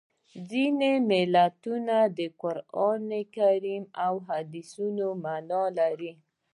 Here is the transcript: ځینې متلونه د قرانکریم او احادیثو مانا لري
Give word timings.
ځینې 0.49 0.91
متلونه 1.09 1.97
د 2.17 2.19
قرانکریم 2.41 3.83
او 4.05 4.13
احادیثو 4.21 4.85
مانا 5.23 5.63
لري 5.77 6.11